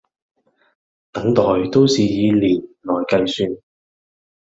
[1.11, 3.55] 等待都是以年來計算